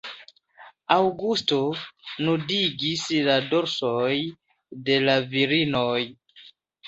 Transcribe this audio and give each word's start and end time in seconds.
Aŭgusto 0.93 1.57
nudigis 2.29 3.03
la 3.27 3.35
dorsojn 3.51 4.25
de 4.87 4.95
la 5.05 5.19
virinoj. 5.35 6.01